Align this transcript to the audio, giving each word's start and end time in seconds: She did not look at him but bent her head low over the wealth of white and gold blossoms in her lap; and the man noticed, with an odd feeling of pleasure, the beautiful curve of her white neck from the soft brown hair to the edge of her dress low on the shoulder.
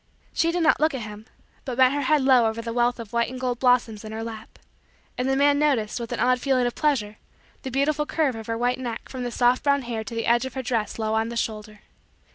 She 0.33 0.51
did 0.51 0.63
not 0.63 0.79
look 0.79 0.95
at 0.95 1.03
him 1.03 1.27
but 1.63 1.77
bent 1.77 1.93
her 1.93 2.01
head 2.01 2.23
low 2.23 2.47
over 2.47 2.59
the 2.59 2.73
wealth 2.73 2.99
of 2.99 3.13
white 3.13 3.29
and 3.29 3.39
gold 3.39 3.59
blossoms 3.59 4.03
in 4.03 4.11
her 4.11 4.23
lap; 4.23 4.57
and 5.15 5.29
the 5.29 5.35
man 5.35 5.59
noticed, 5.59 5.99
with 5.99 6.11
an 6.11 6.19
odd 6.19 6.39
feeling 6.41 6.65
of 6.65 6.73
pleasure, 6.73 7.17
the 7.61 7.69
beautiful 7.69 8.07
curve 8.07 8.33
of 8.35 8.47
her 8.47 8.57
white 8.57 8.79
neck 8.79 9.09
from 9.09 9.23
the 9.23 9.29
soft 9.31 9.61
brown 9.61 9.83
hair 9.83 10.03
to 10.03 10.15
the 10.15 10.25
edge 10.25 10.43
of 10.43 10.55
her 10.55 10.63
dress 10.63 10.97
low 10.97 11.13
on 11.13 11.29
the 11.29 11.37
shoulder. 11.37 11.81